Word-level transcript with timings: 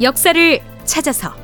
역사를 0.00 0.60
찾아서. 0.84 1.34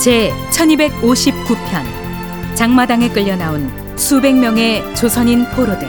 제 0.00 0.32
1259편 0.50 1.84
장마당에 2.54 3.10
끌려 3.10 3.36
나온 3.36 3.70
수백 3.98 4.34
명의 4.34 4.82
조선인 4.96 5.44
포로들 5.50 5.86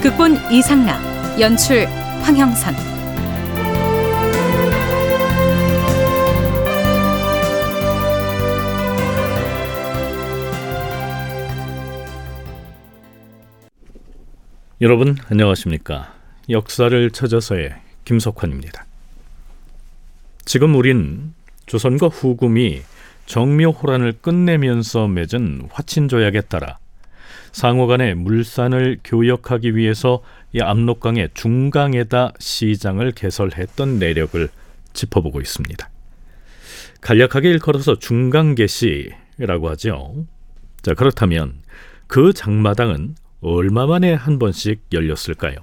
극본 0.00 0.38
이상락 0.52 1.40
연출 1.40 1.86
황형선 2.22 2.97
여러분 14.80 15.16
안녕하십니까? 15.28 16.14
역사를 16.48 17.10
찾아서의 17.10 17.74
김석환입니다. 18.04 18.86
지금 20.44 20.76
우린 20.76 21.34
조선과 21.66 22.06
후금이 22.06 22.82
정묘호란을 23.26 24.18
끝내면서 24.22 25.08
맺은 25.08 25.66
화친조약에 25.72 26.42
따라 26.42 26.78
상호 27.50 27.88
간의 27.88 28.14
물산을 28.14 29.00
교역하기 29.02 29.74
위해서 29.74 30.22
이 30.52 30.60
압록강의 30.60 31.30
중강에다 31.34 32.34
시장을 32.38 33.10
개설했던 33.10 33.98
내력을 33.98 34.48
짚어보고 34.92 35.40
있습니다. 35.40 35.90
간략하게 37.00 37.50
일컬어서 37.50 37.98
중강개시라고 37.98 39.70
하죠. 39.70 40.24
자 40.82 40.94
그렇다면 40.94 41.62
그 42.06 42.32
장마당은 42.32 43.16
얼마 43.40 43.86
만에 43.86 44.14
한 44.14 44.40
번씩 44.40 44.86
열렸을까요? 44.92 45.58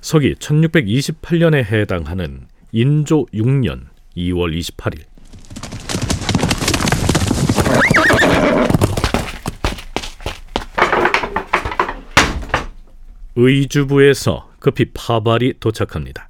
서기 0.00 0.34
1628년에 0.34 1.64
해당하는 1.64 2.48
인조 2.72 3.26
6년 3.26 3.86
2월 4.16 4.58
28일 4.58 5.04
의주부에서 13.36 14.50
급히 14.58 14.86
파발이 14.94 15.54
도착합니다. 15.60 16.28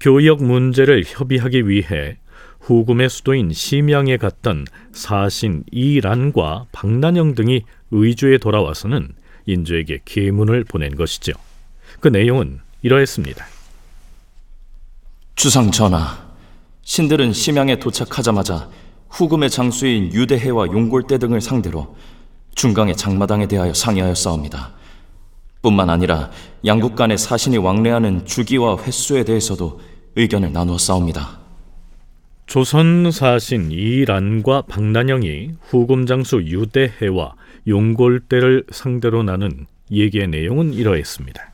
교역 0.00 0.42
문제를 0.42 1.04
협의하기 1.06 1.68
위해 1.68 2.18
후금의 2.60 3.08
수도인 3.08 3.52
심양에 3.52 4.16
갔던 4.16 4.64
사신 4.92 5.62
이란과 5.70 6.66
박난영 6.72 7.34
등이 7.36 7.62
의주에 7.92 8.38
돌아와서는 8.38 9.14
인조에게 9.46 10.00
계문을 10.04 10.64
보낸 10.64 10.96
것이죠. 10.96 11.32
그 12.00 12.08
내용은 12.08 12.60
이러했습니다. 12.82 13.44
주상 15.34 15.70
전하, 15.70 16.26
신들은 16.82 17.32
심양에 17.32 17.78
도착하자마자 17.78 18.70
후금의 19.10 19.50
장수인 19.50 20.12
유대해와 20.12 20.66
용골대 20.66 21.18
등을 21.18 21.40
상대로 21.40 21.96
중강의 22.54 22.96
장마당에 22.96 23.46
대하여 23.46 23.72
상의하였사옵니다. 23.74 24.72
뿐만 25.62 25.90
아니라 25.90 26.30
양국 26.64 26.96
간의 26.96 27.18
사신이 27.18 27.58
왕래하는 27.58 28.24
주기와 28.24 28.82
횟수에 28.82 29.24
대해서도 29.24 29.80
의견을 30.16 30.52
나누어 30.52 30.78
싸웁니다. 30.78 31.40
조선 32.46 33.10
사신 33.10 33.72
이란과 33.72 34.62
박난영이 34.62 35.50
후금 35.62 36.06
장수 36.06 36.40
유대해와 36.42 37.34
용골대를 37.66 38.64
상대로 38.70 39.22
나눈 39.22 39.66
얘기의 39.90 40.28
내용은 40.28 40.72
이러했습니다. 40.72 41.52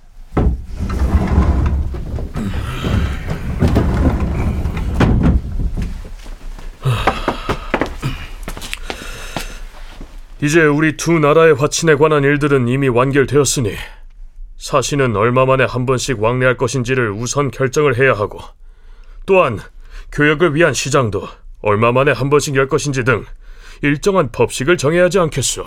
이제 10.42 10.64
우리 10.64 10.96
두 10.96 11.20
나라의 11.20 11.54
화친에 11.54 11.94
관한 11.94 12.24
일들은 12.24 12.66
이미 12.66 12.88
완결되었으니 12.88 13.74
사신은 14.56 15.14
얼마 15.14 15.46
만에 15.46 15.64
한 15.64 15.86
번씩 15.86 16.20
왕래할 16.20 16.56
것인지를 16.56 17.12
우선 17.12 17.50
결정을 17.52 17.96
해야 17.96 18.12
하고 18.12 18.40
또한 19.24 19.60
교역을 20.10 20.56
위한 20.56 20.74
시장도 20.74 21.28
얼마 21.60 21.92
만에 21.92 22.10
한 22.10 22.28
번씩 22.28 22.56
열 22.56 22.66
것인지 22.66 23.04
등 23.04 23.24
일정한 23.82 24.32
법식을 24.32 24.76
정해야 24.76 25.04
하지 25.04 25.18
않겠소. 25.20 25.64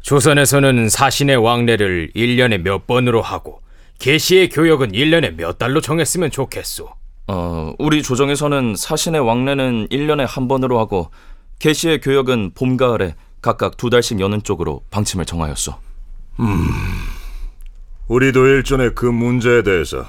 조선에서는 0.00 0.88
사신의 0.88 1.36
왕래를 1.36 2.10
1년에 2.14 2.58
몇 2.58 2.86
번으로 2.86 3.22
하고 3.22 3.60
계시의 3.98 4.50
교역은 4.50 4.92
1년에 4.92 5.34
몇 5.34 5.58
달로 5.58 5.80
정했으면 5.80 6.30
좋겠소. 6.30 6.88
어, 7.28 7.74
우리 7.78 8.02
조정에서는 8.02 8.76
사신의 8.76 9.20
왕래는 9.20 9.88
1년에 9.88 10.24
한 10.28 10.46
번으로 10.48 10.78
하고 10.78 11.10
계시의 11.58 12.00
교역은 12.00 12.52
봄, 12.54 12.76
가을에 12.76 13.16
각각 13.42 13.76
두 13.76 13.90
달씩 13.90 14.20
여는 14.20 14.42
쪽으로 14.42 14.84
방침을 14.90 15.24
정하였소. 15.24 15.74
우리도 18.08 18.46
일전에 18.46 18.90
그 18.90 19.06
문제에 19.06 19.62
대해서 19.62 20.06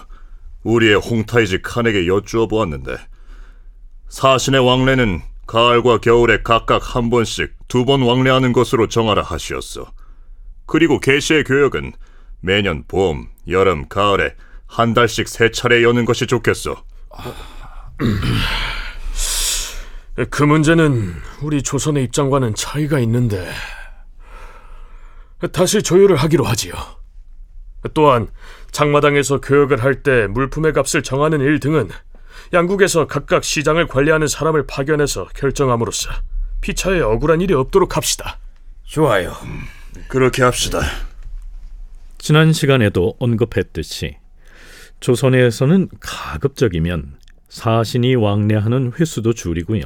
우리의 0.64 0.96
홍타이지 0.96 1.62
칸에게 1.62 2.06
여쭈어 2.08 2.48
보았는데 2.48 2.98
사신의 4.10 4.66
왕래는 4.66 5.22
가을과 5.48 6.00
겨울에 6.00 6.42
각각 6.44 6.96
한 6.96 7.10
번씩 7.10 7.56
두 7.68 7.86
번 7.86 8.02
왕래하는 8.02 8.54
것으로 8.54 8.88
정하라 8.88 9.24
하시었어. 9.24 9.92
그리고 10.66 11.00
계시의 11.00 11.44
교역은 11.46 11.94
매년 12.42 12.84
봄, 12.88 13.30
여름, 13.48 13.88
가을에 13.88 14.36
한 14.68 14.94
달씩 14.94 15.28
세 15.28 15.50
차례 15.52 15.84
여는 15.84 16.06
것이 16.06 16.28
좋겠어. 16.28 16.84
그 20.30 20.44
문제는 20.44 21.14
우리 21.42 21.62
조선의 21.62 22.04
입장과는 22.06 22.56
차이가 22.56 23.00
있는데 23.00 23.48
다시 25.52 25.84
조율을 25.84 26.16
하기로 26.16 26.44
하지요. 26.44 26.74
또한 27.94 28.28
장마당에서 28.72 29.40
교역을 29.40 29.84
할 29.84 30.02
때 30.04 30.28
물품의 30.28 30.74
값을 30.74 31.04
정하는 31.04 31.40
일 31.42 31.60
등은 31.60 31.90
양국에서 32.54 33.08
각각 33.08 33.44
시장을 33.44 33.88
관리하는 33.88 34.28
사람을 34.28 34.68
파견해서 34.68 35.28
결정함으로써 35.36 36.10
피차에 36.62 37.02
억울한 37.02 37.42
일이 37.42 37.54
없도록 37.54 37.98
합시다. 37.98 38.40
좋아요. 38.84 39.34
그렇게 40.08 40.44
합시다. 40.44 40.82
지난 42.18 42.54
시간에도 42.54 43.16
언급했듯이 43.20 44.18
조선에서는 45.00 45.90
가급적이면 46.00 47.18
사신이 47.50 48.16
왕래하는 48.16 48.94
횟수도 49.00 49.34
줄이고요. 49.34 49.82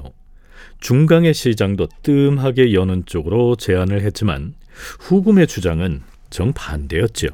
중강의 0.79 1.33
시장도 1.33 1.87
뜸하게 2.01 2.73
여는 2.73 3.05
쪽으로 3.05 3.55
제안을 3.55 4.01
했지만 4.01 4.55
후금의 4.99 5.47
주장은 5.47 6.01
정반대였지요. 6.29 7.29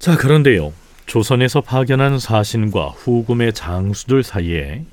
자, 0.00 0.16
그런데요. 0.16 0.72
조선에서 1.04 1.60
파견한 1.60 2.18
사신과 2.18 2.86
후금의 2.86 3.52
장수들 3.52 4.22
사이에 4.22 4.86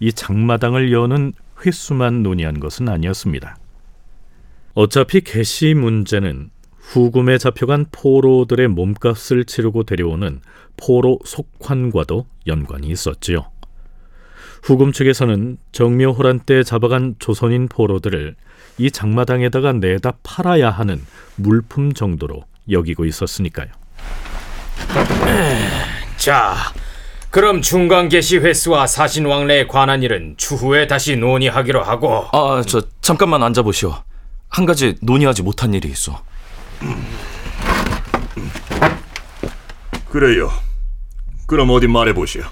이 0.00 0.10
장마당을 0.10 0.90
여는 0.90 1.34
횟수만 1.66 2.22
논의한 2.22 2.60
것은 2.60 2.88
아니었습니다. 2.88 3.58
어차피 4.72 5.20
개시 5.20 5.74
문제는 5.74 6.48
후금에 6.78 7.36
잡혀간 7.36 7.88
포로들의 7.92 8.68
몸값을 8.68 9.44
치르고 9.44 9.82
데려오는 9.82 10.40
포로 10.78 11.18
속환과도 11.26 12.24
연관이 12.46 12.88
있었지요. 12.88 13.50
후금 14.62 14.92
측에서는 14.92 15.58
정묘호란 15.72 16.40
때 16.40 16.62
잡아간 16.62 17.16
조선인 17.18 17.68
포로들을 17.68 18.34
이 18.78 18.90
장마당에다가 18.90 19.74
내다 19.74 20.14
팔아야 20.22 20.70
하는 20.70 21.02
물품 21.36 21.92
정도로 21.92 22.44
여기고 22.70 23.04
있었으니까요. 23.04 23.83
자, 26.16 26.54
그럼 27.30 27.62
중간 27.62 28.08
개시 28.08 28.38
횟수와 28.38 28.86
사신 28.86 29.26
왕래에 29.26 29.66
관한 29.66 30.02
일은 30.02 30.34
추후에 30.36 30.86
다시 30.86 31.16
논의하기로 31.16 31.82
하고 31.82 32.28
아, 32.32 32.62
저 32.66 32.82
잠깐만 33.00 33.42
앉아 33.42 33.62
보시오. 33.62 33.94
한 34.48 34.66
가지 34.66 34.94
논의하지 35.00 35.42
못한 35.42 35.74
일이 35.74 35.88
있어. 35.88 36.22
그래요. 40.08 40.50
그럼 41.46 41.70
어디 41.70 41.88
말해 41.88 42.12
보시오. 42.14 42.44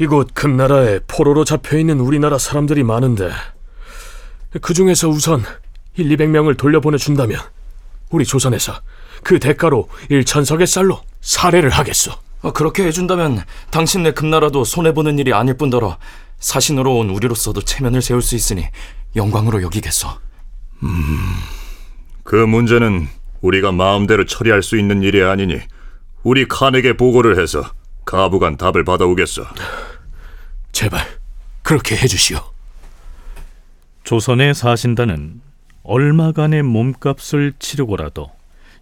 이곳 0.00 0.32
금나라에 0.32 1.00
포로로 1.06 1.44
잡혀 1.44 1.76
있는 1.76 2.00
우리나라 2.00 2.38
사람들이 2.38 2.84
많은데 2.84 3.30
그 4.62 4.72
중에서 4.72 5.08
우선 5.08 5.42
1, 5.96 6.08
200명을 6.16 6.56
돌려보내 6.56 6.96
준다면 6.98 7.38
우리 8.10 8.24
조선에서 8.24 8.80
그 9.22 9.38
대가로 9.38 9.88
일천석의 10.08 10.66
쌀로 10.66 11.00
사례를 11.20 11.70
하겠소. 11.70 12.12
어, 12.42 12.52
그렇게 12.52 12.84
해준다면 12.84 13.42
당신네 13.70 14.12
금나라도 14.12 14.64
손해보는 14.64 15.18
일이 15.18 15.32
아닐 15.32 15.54
뿐더러 15.54 15.98
사신으로 16.38 16.98
온 16.98 17.10
우리로서도 17.10 17.62
체면을 17.62 18.00
세울 18.00 18.22
수 18.22 18.36
있으니 18.36 18.66
영광으로 19.16 19.62
여기겠소. 19.62 20.08
그 22.22 22.36
문제는 22.36 23.08
우리가 23.40 23.72
마음대로 23.72 24.24
처리할 24.24 24.62
수 24.62 24.78
있는 24.78 25.02
일이 25.02 25.22
아니니 25.22 25.58
우리 26.22 26.46
칸에게 26.46 26.96
보고를 26.96 27.40
해서 27.40 27.64
가부간 28.04 28.56
답을 28.56 28.84
받아오겠어. 28.84 29.44
제발 30.72 31.04
그렇게 31.62 31.96
해주시오. 31.96 32.38
조선의 34.04 34.54
사신단은 34.54 35.40
얼마간의 35.82 36.62
몸값을 36.62 37.54
치르고라도 37.58 38.30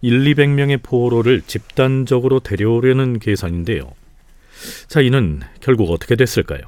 1, 0.02 0.24
200명의 0.24 0.82
포로를 0.82 1.42
집단적으로 1.42 2.40
데려오려는 2.40 3.18
계산인데요. 3.18 3.92
자, 4.88 5.00
이는 5.00 5.40
결국 5.60 5.90
어떻게 5.90 6.16
됐을까요? 6.16 6.60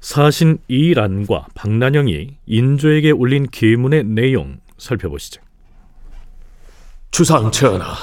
사신 0.00 0.58
이란과 0.68 1.48
박난영이 1.54 2.36
인조에게 2.46 3.10
올린 3.10 3.46
계문의 3.50 4.04
내용 4.04 4.58
살펴보시죠. 4.78 5.42
주상 7.10 7.50
전하, 7.50 7.94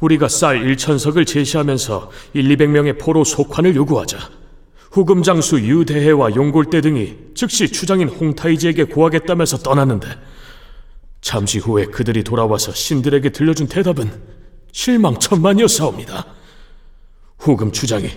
우리가 0.00 0.28
쌀 0.28 0.64
1천석을 0.64 1.26
제시하면서 1.26 2.10
1, 2.34 2.56
200명의 2.56 2.98
포로 3.00 3.22
속환을 3.24 3.76
요구하자 3.76 4.18
후금 4.90 5.22
장수 5.22 5.60
유대해와 5.60 6.34
용골대 6.34 6.80
등이 6.80 7.16
즉시 7.34 7.68
추장인 7.68 8.08
홍타이지에게 8.08 8.84
고하겠다면서 8.84 9.58
떠났는데 9.58 10.08
잠시 11.22 11.58
후에 11.58 11.86
그들이 11.86 12.24
돌아와서 12.24 12.72
신들에게 12.72 13.30
들려준 13.30 13.68
대답은 13.68 14.10
실망천만이었사옵니다. 14.72 16.26
후금 17.38 17.72
추장이 17.72 18.10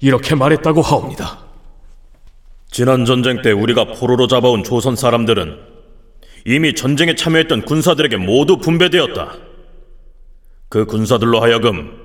이렇게 0.00 0.34
말했다고 0.34 0.80
하옵니다. 0.80 1.44
지난 2.70 3.04
전쟁 3.04 3.42
때 3.42 3.50
우리가 3.50 3.92
포로로 3.94 4.26
잡아온 4.28 4.64
조선 4.64 4.96
사람들은 4.96 5.58
이미 6.46 6.74
전쟁에 6.74 7.14
참여했던 7.14 7.62
군사들에게 7.62 8.16
모두 8.16 8.58
분배되었다. 8.58 9.36
그 10.68 10.86
군사들로 10.86 11.40
하여금 11.40 12.02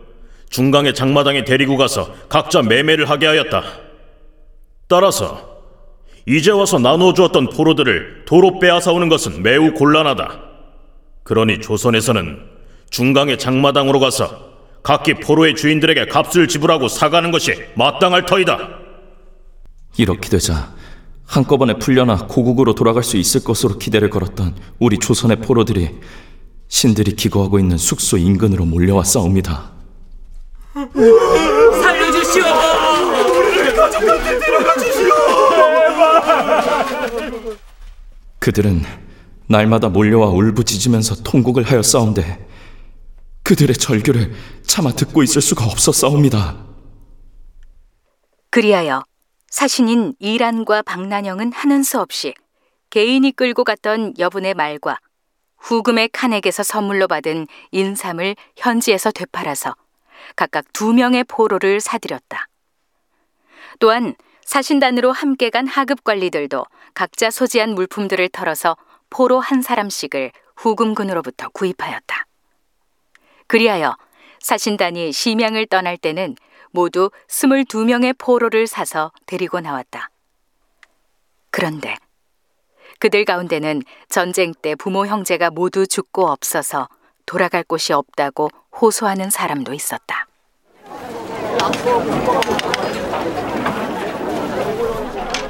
중강의 0.50 0.96
장마당에 0.96 1.44
데리고 1.44 1.78
가서 1.78 2.14
각자 2.28 2.62
매매를 2.64 3.10
하게 3.10 3.28
하였다. 3.28 3.64
따라서 4.88 5.59
이제 6.30 6.52
와서 6.52 6.78
나누어 6.78 7.14
주었던 7.16 7.50
포로들을 7.50 8.26
도로 8.26 8.60
빼앗아 8.60 8.92
오는 8.92 9.10
것은 9.10 9.42
매우 9.42 9.74
곤란하다. 9.74 10.42
그러니 11.24 11.60
조선에서는 11.60 12.38
중강의 12.92 13.40
장마당으로 13.40 14.00
가서 14.00 14.30
각기 14.84 15.16
포로의 15.16 15.56
주인들에게 15.56 16.06
값을 16.06 16.48
지불하고 16.48 16.88
사가는 16.88 17.32
것이 17.32 17.56
마땅할 17.76 18.28
터이다. 18.28 18.70
이렇게 19.98 20.30
되자 20.30 20.72
한꺼번에 21.26 21.74
풀려나 21.80 22.28
고국으로 22.28 22.76
돌아갈 22.76 23.02
수 23.02 23.18
있을 23.18 23.44
것으로 23.44 23.80
기대를 23.80 24.12
걸었던 24.12 24.56
우리 24.78 25.00
조선의 25.00 25.38
포로들이 25.38 25.90
신들이 26.68 27.16
기거하고 27.16 27.58
있는 27.58 27.78
숙소 27.78 28.18
인근으로 28.18 28.66
몰려와 28.66 29.04
싸웁니다. 29.04 29.72
그들은 38.40 38.82
날마다 39.48 39.90
몰려와 39.90 40.28
울부짖으면서 40.30 41.24
통곡을 41.24 41.64
하여 41.64 41.82
싸운데 41.82 42.48
그들의 43.44 43.76
절규를 43.76 44.34
차마 44.64 44.92
듣고 44.92 45.24
있을 45.24 45.42
수가 45.42 45.66
없었사옵니다. 45.66 46.66
그리하여 48.52 49.04
사신인 49.50 50.14
이란과 50.20 50.84
박난영은 50.84 51.52
하는 51.54 51.84
수 51.84 52.00
없이 52.00 52.34
개인이 52.90 53.32
끌고 53.32 53.64
갔던 53.64 54.16
여분의 54.20 54.54
말과 54.54 55.00
후금의 55.58 56.10
칸에게서 56.10 56.64
선물로 56.64 57.08
받은 57.08 57.48
인삼을 57.72 58.36
현지에서 58.56 59.12
되팔아서 59.12 59.76
각각 60.36 60.66
두 60.74 60.94
명의 60.94 61.24
포로를 61.24 61.82
사들였다. 61.82 62.48
또한 63.80 64.16
사신단으로 64.50 65.12
함께 65.12 65.52
간 65.52 65.68
하급 65.68 66.04
관리들도 66.04 66.66
각자 66.96 67.30
소지한 67.30 67.76
물품들을 67.76 68.30
털어서 68.30 68.78
포로 69.12 69.40
한 69.40 69.62
사람씩을 69.62 70.32
후금군으로부터 70.56 71.50
구입하였다. 71.50 72.26
그리하여 73.46 73.96
사신단이 74.40 75.12
심양을 75.12 75.68
떠날 75.68 75.98
때는 75.98 76.36
모두 76.72 77.12
22명의 77.28 78.18
포로를 78.18 78.66
사서 78.66 79.12
데리고 79.28 79.60
나왔다. 79.60 80.10
그런데 81.52 81.96
그들 82.98 83.26
가운데는 83.26 83.84
전쟁 84.08 84.56
때 84.56 84.74
부모 84.74 85.06
형제가 85.06 85.52
모두 85.52 85.86
죽고 85.86 86.28
없어서 86.28 86.90
돌아갈 87.28 87.64
곳이 87.64 87.94
없다고 87.94 88.50
호소하는 88.82 89.30
사람도 89.30 89.76
있었다. 89.76 90.26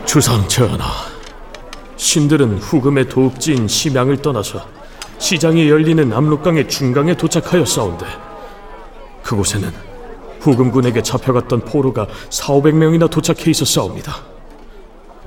주상 0.09 0.47
전하, 0.47 0.85
신들은 1.95 2.57
후금의 2.57 3.09
도읍지인 3.09 3.67
심양을 3.67 4.17
떠나서 4.23 4.67
시장이 5.19 5.69
열리는 5.69 6.11
압록강의 6.11 6.67
중강에 6.67 7.15
도착하여 7.15 7.63
싸운데 7.63 8.07
그곳에는 9.21 9.71
후금군에게 10.39 11.03
잡혀갔던 11.03 11.59
포로가 11.59 12.07
4, 12.31 12.53
500명이나 12.55 13.07
도착해 13.07 13.51
있어 13.51 13.65
싸웁니다. 13.65 14.15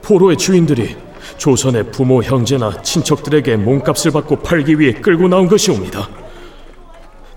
포로의 0.02 0.36
주인들이 0.36 0.96
조선의 1.38 1.92
부모, 1.92 2.20
형제나 2.20 2.82
친척들에게 2.82 3.58
몸값을 3.58 4.10
받고 4.10 4.40
팔기 4.40 4.80
위해 4.80 4.94
끌고 4.94 5.28
나온 5.28 5.46
것이옵니다. 5.46 6.08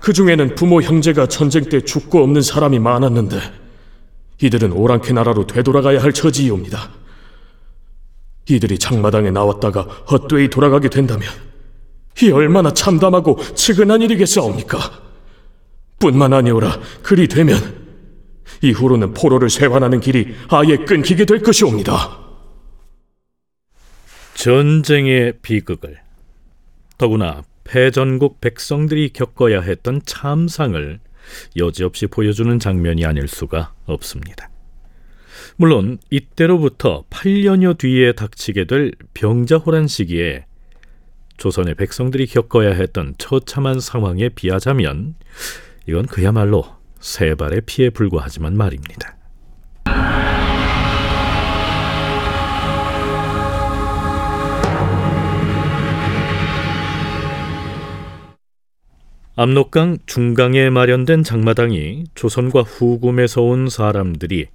그 0.00 0.12
중에는 0.12 0.56
부모, 0.56 0.82
형제가 0.82 1.28
전쟁 1.28 1.68
때 1.68 1.80
죽고 1.80 2.24
없는 2.24 2.42
사람이 2.42 2.80
많았는데 2.80 3.38
이들은 4.42 4.72
오랑캐 4.72 5.12
나라로 5.12 5.46
되돌아가야 5.46 6.02
할 6.02 6.12
처지이옵니다. 6.12 7.05
이들이 8.48 8.78
장마당에 8.78 9.30
나왔다가 9.30 9.82
헛되이 9.82 10.48
돌아가게 10.48 10.88
된다면 10.88 11.28
이 12.22 12.30
얼마나 12.30 12.72
참담하고 12.72 13.38
측은한 13.54 14.02
일이겠사옵니까? 14.02 14.78
뿐만 15.98 16.32
아니오라 16.32 16.80
그리 17.02 17.28
되면 17.28 17.56
이후로는 18.62 19.14
포로를 19.14 19.50
세환하는 19.50 20.00
길이 20.00 20.34
아예 20.48 20.76
끊기게 20.76 21.24
될 21.24 21.42
것이옵니다. 21.42 22.20
전쟁의 24.34 25.34
비극을 25.42 25.98
더구나 26.98 27.42
패전국 27.64 28.40
백성들이 28.40 29.10
겪어야 29.12 29.60
했던 29.60 30.00
참상을 30.04 31.00
여지없이 31.56 32.06
보여주는 32.06 32.58
장면이 32.58 33.04
아닐 33.04 33.26
수가 33.26 33.72
없습니다. 33.86 34.48
물론 35.56 35.98
이때로부터 36.10 37.04
8년여 37.10 37.78
뒤에 37.78 38.12
닥치게 38.12 38.64
될 38.64 38.92
병자호란 39.14 39.86
시기에 39.86 40.46
조선의 41.36 41.74
백성들이 41.74 42.26
겪어야 42.26 42.70
했던 42.70 43.14
처참한 43.18 43.80
상황에 43.80 44.30
비하자면 44.30 45.14
이건 45.86 46.06
그야말로 46.06 46.64
세 47.00 47.34
발의 47.34 47.62
피에 47.66 47.90
불과하지만 47.90 48.56
말입니다. 48.56 49.16
압록강 59.38 59.98
중강에 60.06 60.70
마련된 60.70 61.22
장마당이 61.22 62.04
조선과 62.14 62.62
후금에서 62.62 63.42
온 63.42 63.68
사람들이 63.68 64.46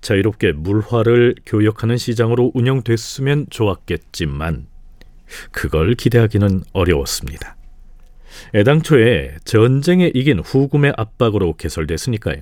자유롭게 0.00 0.52
물화를 0.52 1.34
교역하는 1.44 1.96
시장으로 1.96 2.52
운영됐으면 2.54 3.46
좋았겠지만 3.50 4.66
그걸 5.50 5.94
기대하기는 5.94 6.64
어려웠습니다. 6.72 7.56
애당초에 8.54 9.36
전쟁에 9.44 10.10
이긴 10.14 10.40
후금의 10.40 10.94
압박으로 10.96 11.54
개설됐으니까요. 11.54 12.40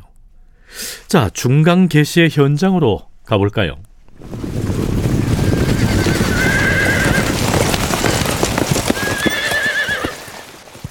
자, 1.06 1.30
중강 1.30 1.88
개시의 1.88 2.30
현장으로 2.30 3.08
가볼까요? 3.24 3.76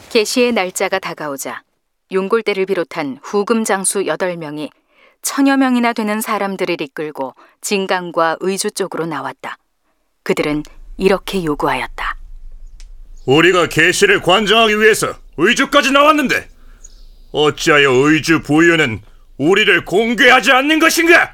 개시의 0.09 0.51
날짜가 0.51 0.99
다가오자 0.99 1.63
용골대를 2.11 2.67
비롯한 2.67 3.17
후금 3.23 3.63
장수 3.63 4.03
8명이 4.03 4.69
천여 5.23 5.57
명이나 5.57 5.93
되는 5.93 6.21
사람들을 6.21 6.79
이끌고 6.79 7.33
진강과 7.61 8.37
의주 8.41 8.69
쪽으로 8.71 9.05
나왔다. 9.05 9.57
그들은 10.21 10.63
이렇게 10.97 11.43
요구하였다. 11.43 12.17
우리가 13.25 13.67
계시를 13.67 14.21
관장하기 14.21 14.79
위해서 14.79 15.15
의주까지 15.37 15.91
나왔는데 15.91 16.47
어찌하여 17.31 17.89
의주 17.91 18.41
부유는 18.43 19.01
우리를 19.37 19.85
공개하지 19.85 20.51
않는 20.51 20.79
것인가? 20.79 21.33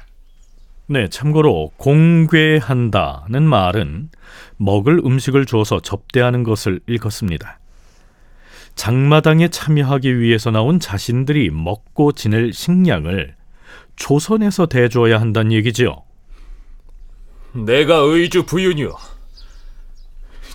네, 0.86 1.08
참고로 1.08 1.72
공괴한다는 1.76 3.42
말은 3.42 4.10
먹을 4.56 5.00
음식을 5.04 5.46
주어서 5.46 5.80
접대하는 5.80 6.42
것을 6.42 6.80
일컫습니다. 6.86 7.58
장마당에 8.76 9.48
참여하기 9.48 10.20
위해서 10.20 10.50
나온 10.50 10.80
자신들이 10.80 11.50
먹고 11.50 12.12
지낼 12.12 12.52
식량을 12.52 13.36
조선에서 14.00 14.66
대줘야 14.66 15.20
한다는 15.20 15.52
얘기지요. 15.52 16.02
내가 17.52 17.96
의주 17.96 18.44
부윤이요. 18.44 18.96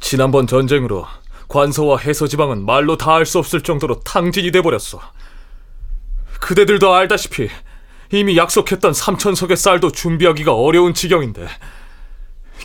지난번 0.02 0.48
전쟁으로 0.48 1.06
관서와 1.48 2.00
해서 2.00 2.28
지방은 2.28 2.66
말로 2.66 2.98
다알수 2.98 3.38
없을 3.38 3.62
정도로 3.62 4.00
탕진이 4.02 4.52
돼 4.52 4.62
버렸어. 4.62 5.00
그대들도 6.42 6.94
알다시피 6.94 7.50
이미 8.12 8.36
약속했던 8.36 8.94
삼천석의 8.94 9.58
쌀도 9.58 9.92
준비하기가 9.92 10.54
어려운 10.54 10.94
지경인데 10.94 11.48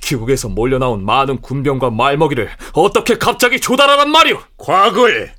기국에서 0.01 0.49
몰려 0.49 0.79
나온 0.79 1.05
많은 1.05 1.43
군병과 1.43 1.91
말먹이를 1.91 2.51
어떻게 2.73 3.19
갑자기 3.19 3.61
조달하란 3.61 4.11
말이오? 4.11 4.41
과거에 4.57 5.35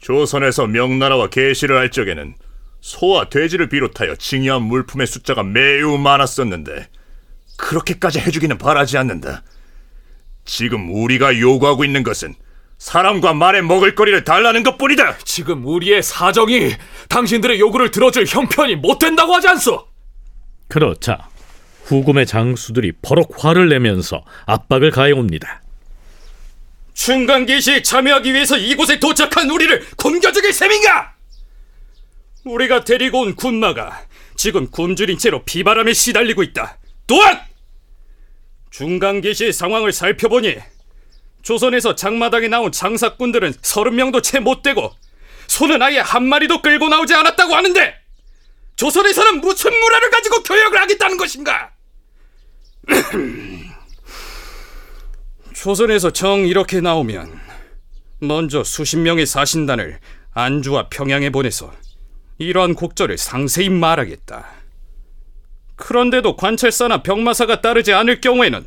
조선에서 0.00 0.66
명나라와 0.66 1.28
계시를 1.28 1.78
할 1.78 1.90
적에는 1.90 2.34
소와 2.80 3.28
돼지를 3.28 3.68
비롯하여 3.68 4.16
징여한 4.16 4.62
물품의 4.62 5.06
숫자가 5.06 5.42
매우 5.42 5.98
많았었는데 5.98 6.88
그렇게까지 7.56 8.20
해주기는 8.20 8.58
바라지 8.58 8.98
않는다. 8.98 9.42
지금 10.44 10.92
우리가 10.94 11.38
요구하고 11.38 11.84
있는 11.84 12.02
것은 12.02 12.34
사람과 12.78 13.32
말에 13.32 13.62
먹을 13.62 13.94
거리를 13.94 14.22
달라는 14.24 14.62
것뿐이다. 14.62 15.18
지금 15.24 15.64
우리의 15.66 16.02
사정이 16.02 16.74
당신들의 17.08 17.58
요구를 17.58 17.90
들어줄 17.90 18.26
형편이 18.26 18.76
못 18.76 18.98
된다고 18.98 19.34
하지 19.34 19.48
않소? 19.48 19.86
그렇자 20.68 21.28
후금의 21.84 22.26
장수들이 22.26 22.92
버럭 23.00 23.30
화를 23.38 23.68
내면서 23.68 24.24
압박을 24.46 24.90
가해옵니다. 24.90 25.62
중간계시에 26.94 27.82
참여하기 27.82 28.32
위해서 28.32 28.56
이곳에 28.56 28.98
도착한 28.98 29.50
우리를 29.50 29.86
굶겨 29.96 30.32
죽일 30.32 30.52
셈인가? 30.52 31.15
우리가 32.46 32.84
데리고 32.84 33.22
온 33.22 33.34
군마가 33.34 34.04
지금 34.36 34.70
굶주린 34.70 35.18
채로 35.18 35.44
비바람에 35.44 35.92
시달리고 35.92 36.42
있다. 36.44 36.78
또한 37.06 37.40
중간계시의 38.70 39.52
상황을 39.52 39.92
살펴보니 39.92 40.56
조선에서 41.42 41.94
장마당에 41.94 42.48
나온 42.48 42.72
장사꾼들은 42.72 43.54
서른 43.62 43.94
명도 43.96 44.20
채 44.22 44.40
못 44.40 44.62
되고 44.62 44.92
소는 45.48 45.80
아예 45.82 45.98
한 45.98 46.26
마리도 46.26 46.60
끌고 46.62 46.88
나오지 46.88 47.14
않았다고 47.14 47.54
하는데 47.54 47.94
조선에서는 48.76 49.40
무슨 49.40 49.72
문화를 49.72 50.10
가지고 50.10 50.42
교역을 50.42 50.80
하겠다는 50.80 51.16
것인가? 51.16 51.72
조선에서 55.54 56.10
정 56.12 56.46
이렇게 56.46 56.80
나오면 56.80 57.40
먼저 58.20 58.62
수십 58.62 58.98
명의 58.98 59.24
사신단을 59.24 59.98
안주와 60.34 60.88
평양에 60.90 61.30
보내서 61.30 61.72
이러한 62.38 62.74
곡절을 62.74 63.18
상세히 63.18 63.68
말하겠다. 63.68 64.46
그런데도 65.76 66.36
관찰사나 66.36 67.02
병마사가 67.02 67.60
따르지 67.60 67.92
않을 67.92 68.20
경우에는 68.20 68.64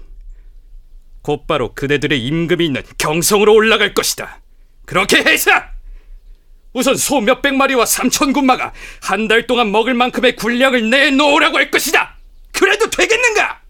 곧바로 1.22 1.74
그대들의 1.74 2.24
임금이 2.26 2.66
있는 2.66 2.82
경성으로 2.98 3.54
올라갈 3.54 3.94
것이다. 3.94 4.42
그렇게 4.86 5.18
해서 5.18 5.52
우선 6.74 6.96
소 6.96 7.20
몇백 7.20 7.56
마리와 7.56 7.86
삼천 7.86 8.32
군마가 8.34 8.74
한 9.02 9.28
달 9.28 9.48
동안 9.48 9.72
먹을 9.72 9.94
만큼의 9.94 10.36
군량을 10.36 10.90
내놓으라고 10.90 11.58
할 11.58 11.72
것이다. 11.72 12.16
그래도 12.52 12.90
되겠는가? 12.90 13.62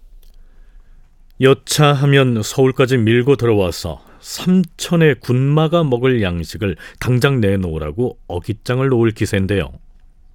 여차하면 1.41 2.43
서울까지 2.43 2.97
밀고 2.97 3.37
들어와서 3.37 4.03
삼천의 4.19 5.21
군마가 5.21 5.83
먹을 5.85 6.21
양식을 6.21 6.75
당장 6.99 7.39
내놓으라고 7.39 8.17
어깃장을 8.27 8.85
놓을 8.87 9.11
기세인데요. 9.11 9.71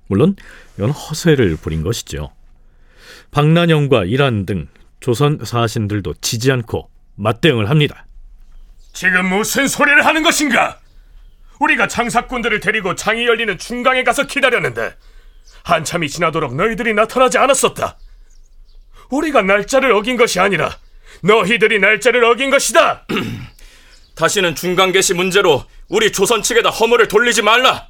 물론 0.06 0.36
이건 0.76 0.90
허세를 0.90 1.56
부린 1.56 1.82
것이죠. 1.82 2.32
박난영과 3.30 4.04
이란 4.04 4.46
등 4.46 4.68
조선 5.00 5.38
사신들도 5.42 6.14
지지 6.20 6.52
않고 6.52 6.88
맞대응을 7.16 7.68
합니다. 7.70 8.06
지금 8.92 9.28
무슨 9.28 9.66
소리를 9.66 10.04
하는 10.04 10.22
것인가? 10.22 10.78
우리가 11.58 11.88
장사꾼들을 11.88 12.60
데리고 12.60 12.94
장이 12.94 13.26
열리는 13.26 13.58
중강에 13.58 14.04
가서 14.04 14.26
기다렸는데 14.26 14.96
한참이 15.64 16.08
지나도록 16.08 16.54
너희들이 16.54 16.94
나타나지 16.94 17.38
않았었다. 17.38 17.98
우리가 19.10 19.42
날짜를 19.42 19.92
어긴 19.92 20.16
것이 20.16 20.40
아니라 20.40 20.76
너희들이 21.22 21.78
날짜를 21.78 22.24
어긴 22.24 22.50
것이다. 22.50 23.06
다시는 24.14 24.54
중간계시 24.54 25.14
문제로 25.14 25.64
우리 25.88 26.12
조선 26.12 26.42
측에다 26.42 26.70
허물을 26.70 27.08
돌리지 27.08 27.42
말라. 27.42 27.88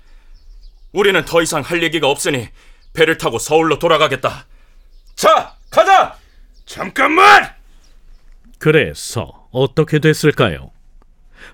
우리는 0.95 1.23
더 1.25 1.43
이상 1.43 1.61
할 1.61 1.83
얘기가 1.83 2.09
없으니 2.09 2.49
배를 2.93 3.19
타고 3.19 3.39
서울로 3.39 3.79
돌아가겠다. 3.79 4.47
자, 5.17 5.55
가자! 5.69 6.17
잠깐만! 6.65 7.53
그래서 8.59 9.49
어떻게 9.51 9.99
됐을까요? 9.99 10.71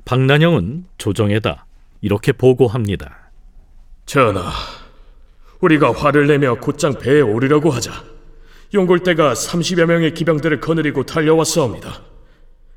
박난영은 0.04 0.84
조정에다 0.98 1.64
이렇게 2.02 2.32
보고합니다. 2.32 3.30
전하, 4.04 4.52
우리가 5.60 5.92
화를 5.92 6.26
내며 6.26 6.56
곧장 6.56 6.98
배에 6.98 7.20
오르려고 7.22 7.70
하자 7.70 7.92
용골대가 8.74 9.32
30여 9.32 9.86
명의 9.86 10.12
기병들을 10.12 10.60
거느리고 10.60 11.04
달려왔사옵니다. 11.04 12.02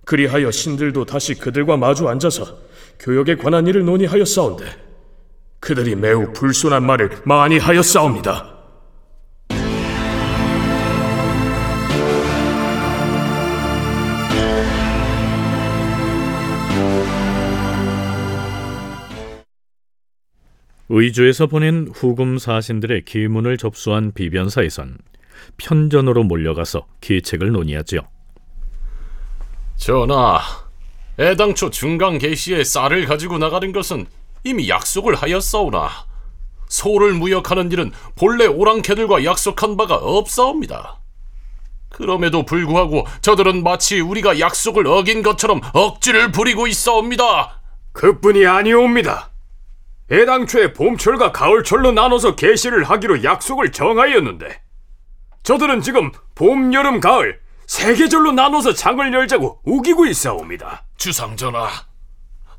그리하여 0.05 0.49
신들도 0.49 1.05
다시 1.05 1.35
그들과 1.35 1.75
마주 1.75 2.07
앉아서 2.07 2.57
교역에 2.99 3.35
관한 3.35 3.67
일을 3.67 3.83
논의하였사온데 3.85 4.92
그들이 5.63 5.95
매우 5.95 6.33
불손한 6.33 6.85
말을 6.85 7.09
많이 7.23 7.57
하였사옵니다. 7.57 8.51
의주에서 20.89 21.47
보낸 21.47 21.87
후금 21.93 22.37
사신들의 22.37 23.05
기문을 23.05 23.57
접수한 23.57 24.11
비변사에선 24.11 24.97
편전으로 25.57 26.23
몰려가서 26.23 26.85
계책을 26.99 27.53
논의하지요. 27.53 28.01
전하, 29.77 30.39
애당초 31.17 31.69
중강 31.69 32.17
계시에 32.17 32.65
쌀을 32.65 33.05
가지고 33.05 33.37
나가는 33.37 33.71
것은 33.71 34.05
이미 34.43 34.69
약속을 34.69 35.15
하였사오나 35.15 35.89
소를 36.67 37.13
무역하는 37.13 37.71
일은 37.71 37.91
본래 38.15 38.45
오랑캐들과 38.45 39.23
약속한 39.25 39.77
바가 39.77 39.95
없사옵니다. 39.95 40.99
그럼에도 41.89 42.43
불구하고 42.43 43.05
저들은 43.21 43.63
마치 43.63 43.99
우리가 43.99 44.39
약속을 44.39 44.87
어긴 44.87 45.21
것처럼 45.21 45.61
억지를 45.73 46.31
부리고 46.31 46.67
있사옵니다. 46.67 47.61
그뿐이 47.91 48.45
아니옵니다. 48.47 49.29
애당초에 50.11 50.73
봄철과 50.73 51.31
가을철로 51.31 51.91
나눠서 51.91 52.35
계시를 52.35 52.83
하기로 52.83 53.23
약속을 53.23 53.71
정하였는데 53.71 54.61
저들은 55.43 55.81
지금 55.81 56.11
봄, 56.35 56.73
여름, 56.73 56.99
가을 56.99 57.39
세 57.67 57.93
계절로 57.93 58.31
나눠서 58.31 58.73
장을 58.73 59.13
열자고 59.13 59.61
우기고 59.63 60.05
있사옵니다. 60.07 60.85
주상전하, 60.97 61.69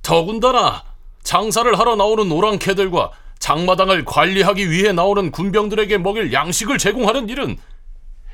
더군다나 0.03 0.83
장사를 1.25 1.77
하러 1.79 1.97
나오는 1.97 2.31
오랑캐들과 2.31 3.11
장마당을 3.41 4.05
관리하기 4.05 4.71
위해 4.71 4.93
나오는 4.93 5.31
군병들에게 5.31 5.99
먹일 5.99 6.33
양식을 6.33 6.79
제공하는 6.79 7.29
일은 7.29 7.57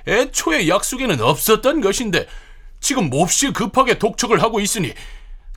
애초에 0.07 0.69
약속에는 0.69 1.21
없었던 1.21 1.81
것인데 1.81 2.27
지금 2.81 3.09
몹시 3.11 3.53
급하게 3.53 3.99
독촉을 3.99 4.43
하고 4.43 4.61
있으니 4.61 4.93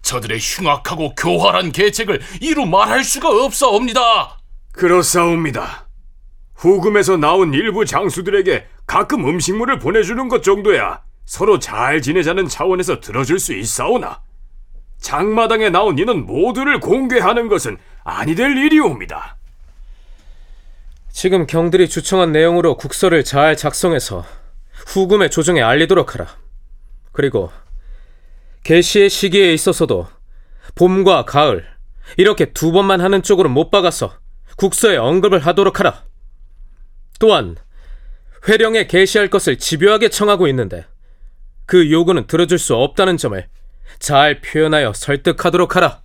저들의 0.02 0.38
흉악하고 0.40 1.16
교활한 1.16 1.72
계책을 1.72 2.22
이루 2.42 2.66
말할 2.66 3.04
수가 3.04 3.30
없사옵니다. 3.30 4.38
그렇사옵니다. 4.74 5.88
후금에서 6.56 7.18
나온 7.18 7.54
일부 7.54 7.86
장수들에게 7.86 8.68
가끔 8.86 9.28
음식물을 9.28 9.80
보내주는 9.80 10.28
것 10.28 10.44
정도야 10.44 11.02
서로 11.25 11.58
잘 11.58 12.02
지내자는 12.02 12.48
차원에서 12.48 13.00
들어줄 13.00 13.40
수 13.40 13.54
있사오나 13.54 14.22
장마당에 15.03 15.69
나온 15.69 16.00
이는 16.00 16.25
모두를 16.25 16.79
공개하는 16.79 17.50
것은 17.50 17.77
아니 18.03 18.33
될 18.33 18.57
일이옵니다. 18.57 19.38
지금 21.12 21.45
경들이 21.45 21.88
주청한 21.88 22.31
내용으로 22.31 22.75
국서를 22.77 23.24
잘 23.24 23.55
작성해서 23.55 24.25
후금의 24.88 25.29
조정에 25.29 25.62
알리도록 25.62 26.15
하라. 26.15 26.27
그리고 27.12 27.51
개시의 28.63 29.10
시기에 29.10 29.53
있어서도 29.53 30.07
봄과 30.75 31.25
가을 31.25 31.67
이렇게 32.17 32.51
두 32.51 32.72
번만 32.72 33.01
하는 33.01 33.22
쪽으로 33.22 33.50
못 33.50 33.69
박아서 33.69 34.13
국서에 34.55 34.98
언급을 34.98 35.39
하도록 35.39 35.79
하라. 35.79 36.05
또한 37.19 37.57
회령에 38.48 38.88
게시할 38.88 39.29
것을 39.29 39.57
집요하게 39.57 40.10
청하고 40.10 40.48
있는데 40.48 40.86
그 41.65 41.91
요구는 41.91 42.27
들어줄 42.27 42.57
수 42.57 42.75
없다는 42.75 43.17
점을 43.17 43.48
잘 44.00 44.42
표현하여 44.42 44.94
설득하도록 44.94 45.75
하라. 45.75 46.02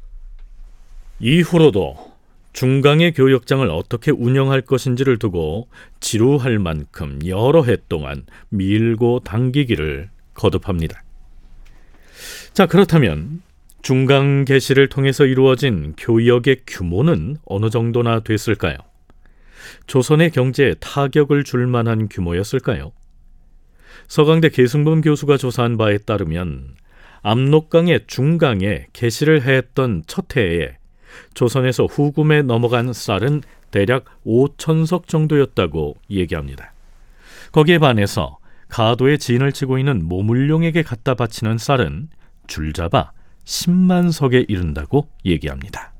이후로도 1.21 2.09
중강의 2.53 3.13
교역장을 3.13 3.69
어떻게 3.71 4.11
운영할 4.11 4.63
것인지를 4.63 5.19
두고 5.19 5.69
지루할 6.01 6.59
만큼 6.59 7.19
여러 7.27 7.63
해 7.63 7.77
동안 7.89 8.25
밀고 8.49 9.21
당기기를 9.21 10.11
거듭합니다. 10.35 11.03
자, 12.53 12.67
그렇다면 12.67 13.43
중강 13.83 14.45
개시를 14.45 14.89
통해서 14.89 15.25
이루어진 15.25 15.95
교역의 15.97 16.63
규모는 16.67 17.37
어느 17.45 17.71
정도나 17.71 18.21
됐을까요? 18.21 18.77
조선의 19.87 20.31
경제에 20.31 20.75
타격을 20.75 21.45
줄 21.45 21.67
만한 21.67 22.09
규모였을까요? 22.09 22.93
서강대 24.09 24.49
계승범 24.49 25.03
교수가 25.03 25.37
조사한 25.37 25.77
바에 25.77 25.99
따르면 25.99 26.75
압록강의 27.23 28.01
중강에 28.07 28.87
개시를 28.93 29.43
했던 29.43 30.03
첫 30.07 30.37
해에 30.37 30.77
조선에서 31.35 31.87
후금에 31.87 32.43
넘어간 32.43 32.93
쌀은 32.93 33.43
대략 33.71 34.05
5천석 34.27 35.09
정도였다고 35.09 35.97
얘기합니다. 36.11 36.73
거기에 37.53 37.79
반해서 37.79 38.39
가도에 38.69 39.17
진을 39.17 39.53
치고 39.53 39.79
있는 39.79 40.07
모물룡에게 40.07 40.83
갖다 40.83 41.15
바치는 41.15 41.59
쌀은 41.59 42.09
줄잡아 42.47 43.13
10만 43.45 44.13
석에 44.13 44.45
이른다고 44.49 45.09
얘기합니다. 45.25 45.93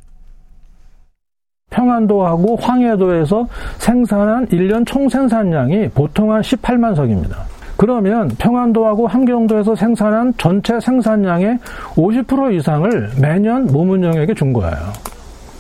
평안도하고 1.71 2.57
황해도에서 2.57 3.47
생산한 3.79 4.47
1년 4.49 4.87
총 4.87 5.09
생산량이 5.09 5.89
보통 5.91 6.33
한 6.33 6.41
18만 6.41 6.95
석입니다. 6.97 7.47
그러면 7.79 8.29
평안도하고 8.39 9.07
함경도에서 9.07 9.77
생산한 9.77 10.35
전체 10.37 10.79
생산량의 10.81 11.59
50% 11.95 12.55
이상을 12.59 13.11
매년 13.21 13.67
모문령에게 13.69 14.35
준 14.35 14.53
거예요. 14.53 14.75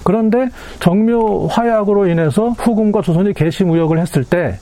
그런데 0.02 0.48
정묘 0.80 1.46
화약으로 1.46 2.08
인해서 2.08 2.48
후금과 2.50 3.02
조선이 3.02 3.32
개시무역을 3.32 4.00
했을 4.00 4.24
때 4.24 4.58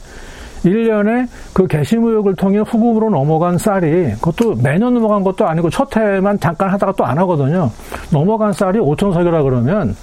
1년에 0.65 1.29
그 1.55 1.67
개시무역을 1.67 2.35
통해 2.37 2.59
후금으로 2.59 3.09
넘어간 3.11 3.57
쌀이 3.57 4.13
그것도 4.21 4.57
매년 4.57 4.93
넘어간 4.95 5.23
것도 5.23 5.47
아니고 5.47 5.71
첫 5.71 5.97
해만 5.97 6.39
잠깐 6.41 6.71
하다가 6.71 6.93
또 6.93 7.05
안 7.05 7.17
하거든요. 7.19 7.71
넘어간 8.11 8.53
쌀이 8.53 8.79
5천석이라 8.79 9.45
그러면 9.45 9.95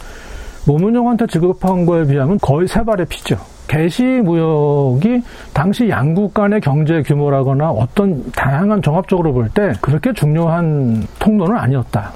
모문용한테 0.65 1.27
지급한 1.27 1.85
거에 1.85 2.05
비하면 2.05 2.37
거의 2.39 2.67
세 2.67 2.83
발의 2.83 3.05
피죠. 3.07 3.37
개시 3.67 4.03
무역이 4.03 5.21
당시 5.53 5.89
양국 5.89 6.33
간의 6.33 6.61
경제 6.61 7.01
규모라거나 7.01 7.71
어떤 7.71 8.31
다양한 8.31 8.81
종합적으로 8.81 9.33
볼 9.33 9.49
때 9.49 9.73
그렇게 9.81 10.13
중요한 10.13 11.05
통로는 11.19 11.55
아니었다. 11.57 12.13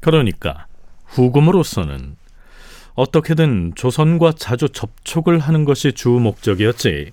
그러니까 0.00 0.66
후금으로서는 1.06 2.16
어떻게든 2.94 3.72
조선과 3.74 4.32
자주 4.36 4.68
접촉을 4.68 5.38
하는 5.38 5.64
것이 5.64 5.92
주 5.92 6.10
목적이었지 6.10 7.12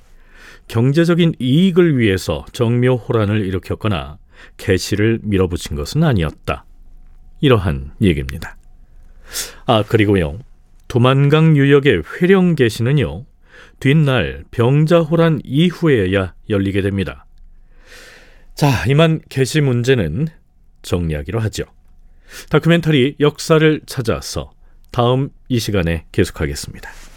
경제적인 0.68 1.34
이익을 1.40 1.98
위해서 1.98 2.46
정묘 2.54 2.96
호란을 2.96 3.46
일으켰거나 3.46 4.18
개시를 4.58 5.20
밀어붙인 5.24 5.76
것은 5.76 6.04
아니었다. 6.04 6.66
이러한 7.42 7.92
얘기입니다. 8.02 8.56
아 9.66 9.84
그리고요 9.84 10.40
도만강 10.88 11.56
유역의 11.58 12.04
회령 12.22 12.56
개시는요 12.56 13.26
뒷날 13.80 14.44
병자호란 14.52 15.42
이후에야 15.44 16.34
열리게 16.50 16.82
됩니다. 16.82 17.26
자 18.56 18.86
이만 18.88 19.22
개시 19.30 19.62
문제는 19.62 20.28
정리하기로 20.82 21.40
하죠. 21.40 21.64
다큐멘터리 22.50 23.16
역사를 23.20 23.82
찾아서 23.86 24.52
다음 24.92 25.30
이 25.48 25.60
시간에 25.60 26.06
계속하겠습니다. 26.12 27.11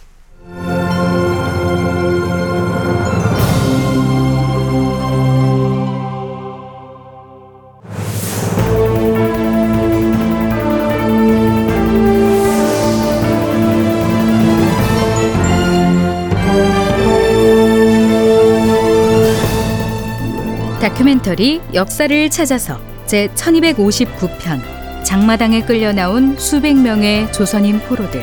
다큐멘터리 20.95 21.61
역사를 21.75 22.31
찾아서 22.31 22.79
제 23.05 23.27
1259편 23.35 24.61
장마당에 25.05 25.63
끌려 25.63 25.93
나온 25.93 26.39
수백 26.39 26.75
명의 26.75 27.31
조선인 27.33 27.81
포로들 27.81 28.23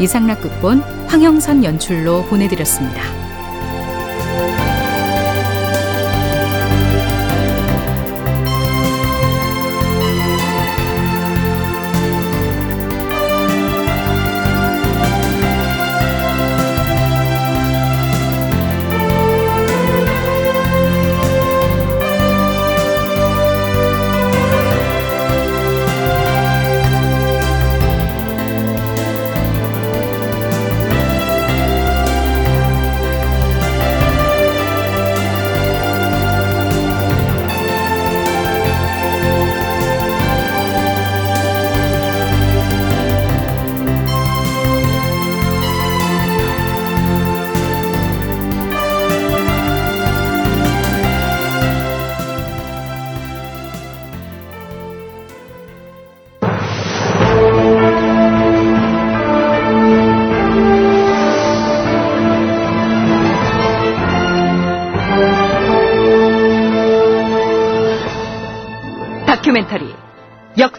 이상락 0.00 0.40
극본 0.42 0.80
황영선 1.06 1.62
연출로 1.62 2.24
보내드렸습니다. 2.24 3.27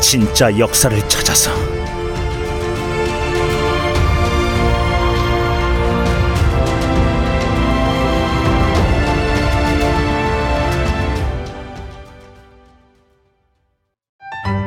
진짜 0.00 0.56
역사를 0.58 0.96
찾아서 1.08 1.77